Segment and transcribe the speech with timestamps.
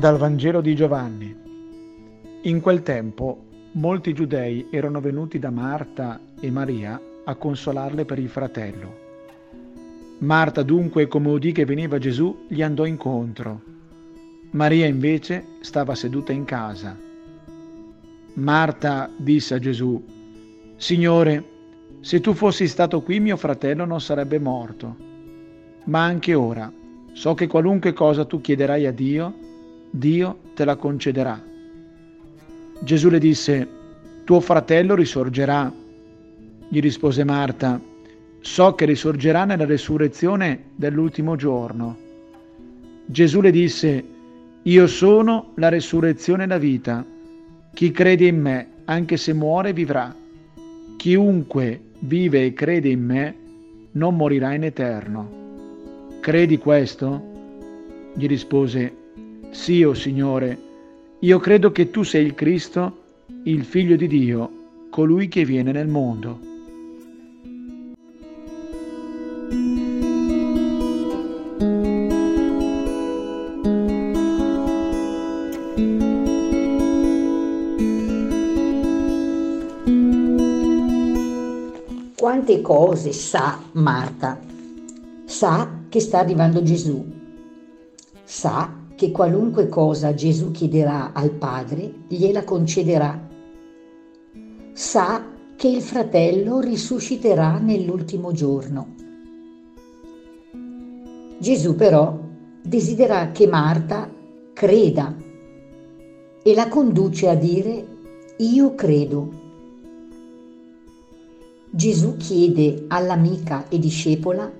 [0.00, 1.36] Dal Vangelo di Giovanni.
[2.44, 8.30] In quel tempo molti giudei erano venuti da Marta e Maria a consolarle per il
[8.30, 8.96] fratello.
[10.20, 13.60] Marta dunque, come udì che veniva Gesù, gli andò incontro.
[14.52, 16.96] Maria invece stava seduta in casa.
[18.32, 20.02] Marta disse a Gesù,
[20.76, 21.44] Signore,
[22.00, 24.96] se tu fossi stato qui mio fratello non sarebbe morto.
[25.84, 26.72] Ma anche ora
[27.12, 29.48] so che qualunque cosa tu chiederai a Dio,
[29.90, 31.42] Dio te la concederà.
[32.82, 33.68] Gesù le disse,
[34.24, 35.72] tuo fratello risorgerà.
[36.68, 37.80] Gli rispose Marta,
[38.40, 41.96] so che risorgerà nella resurrezione dell'ultimo giorno.
[43.06, 44.04] Gesù le disse,
[44.62, 47.04] io sono la resurrezione e la vita.
[47.74, 50.14] Chi crede in me, anche se muore, vivrà.
[50.96, 53.34] Chiunque vive e crede in me,
[53.92, 55.38] non morirà in eterno.
[56.20, 57.20] Credi questo?
[58.14, 58.94] Gli rispose,
[59.50, 60.58] sì, o oh Signore,
[61.20, 62.98] io credo che tu sei il Cristo,
[63.44, 64.50] il Figlio di Dio,
[64.90, 66.48] colui che viene nel mondo.
[82.16, 84.40] Quante cose sa Marta?
[85.24, 87.04] Sa che sta arrivando Gesù.
[88.24, 93.28] Sa che qualunque cosa Gesù chiederà al Padre, gliela concederà.
[94.74, 95.24] Sa
[95.56, 98.94] che il fratello risusciterà nell'ultimo giorno.
[101.38, 102.14] Gesù però
[102.60, 104.06] desidera che Marta
[104.52, 105.16] creda
[106.42, 107.86] e la conduce a dire
[108.36, 109.30] io credo.
[111.70, 114.52] Gesù chiede all'amica e discepola,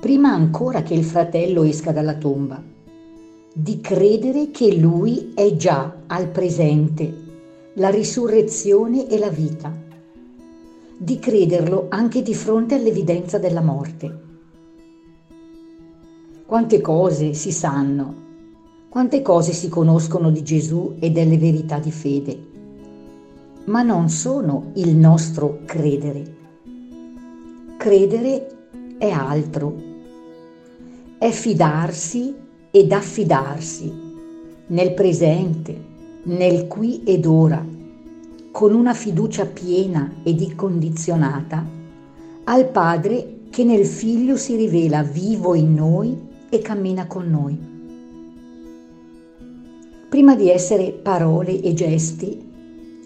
[0.00, 2.72] prima ancora che il fratello esca dalla tomba,
[3.58, 7.24] di credere che lui è già al presente,
[7.76, 9.74] la risurrezione e la vita,
[10.98, 14.24] di crederlo anche di fronte all'evidenza della morte.
[16.44, 18.14] Quante cose si sanno,
[18.90, 22.54] quante cose si conoscono di Gesù e delle verità di fede
[23.66, 26.34] ma non sono il nostro credere.
[27.76, 28.46] Credere
[28.96, 29.74] è altro,
[31.18, 32.45] è fidarsi
[32.76, 33.90] ed affidarsi
[34.66, 35.74] nel presente,
[36.24, 37.64] nel qui ed ora,
[38.52, 41.66] con una fiducia piena ed incondizionata
[42.44, 46.18] al Padre che nel Figlio si rivela vivo in noi
[46.50, 47.58] e cammina con noi.
[50.10, 52.44] Prima di essere parole e gesti,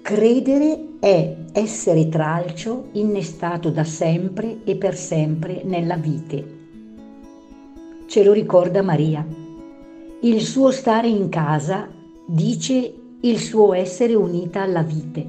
[0.02, 6.58] Credere è essere tralcio innestato da sempre e per sempre nella vite.
[8.06, 9.39] Ce lo ricorda Maria.
[10.22, 11.88] Il suo stare in casa
[12.26, 15.26] dice il suo essere unita alla vite,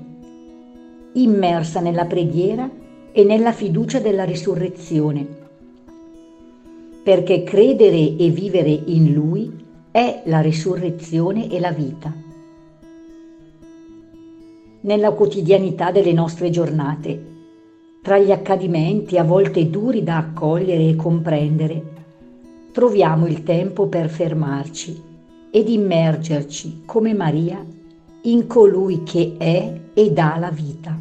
[1.13, 2.69] immersa nella preghiera
[3.11, 5.27] e nella fiducia della risurrezione.
[7.03, 9.49] Perché credere e vivere in Lui
[9.91, 12.13] è la risurrezione e la vita
[14.81, 17.29] nella quotidianità delle nostre giornate,
[18.01, 22.00] tra gli accadimenti a volte duri da accogliere e comprendere,
[22.71, 25.01] troviamo il tempo per fermarci
[25.51, 27.63] ed immergerci come Maria
[28.23, 30.97] in colui che è e dà la vita.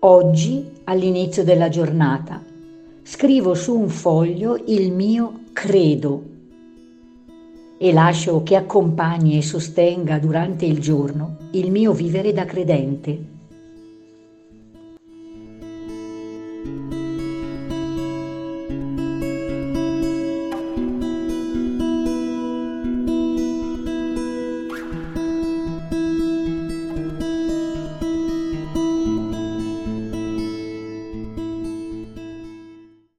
[0.00, 2.42] Oggi, all'inizio della giornata,
[3.02, 6.22] scrivo su un foglio il mio credo
[7.78, 13.35] e lascio che accompagni e sostenga durante il giorno il mio vivere da credente.